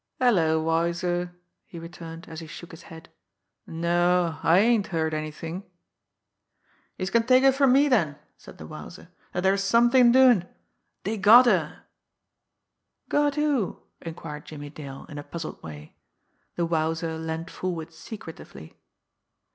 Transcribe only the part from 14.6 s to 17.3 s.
Dale in a puzzled way. The Wowzer